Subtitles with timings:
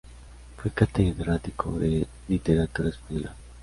[0.57, 3.35] Fue catedrático de literatura española.